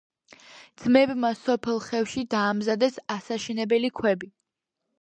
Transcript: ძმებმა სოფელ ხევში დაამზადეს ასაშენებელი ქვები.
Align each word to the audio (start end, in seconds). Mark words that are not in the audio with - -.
ძმებმა 0.83 1.31
სოფელ 1.41 1.77
ხევში 1.89 2.25
დაამზადეს 2.33 2.99
ასაშენებელი 3.19 3.95
ქვები. 4.01 4.35